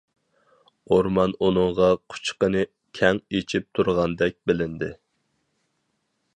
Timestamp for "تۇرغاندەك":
3.79-4.41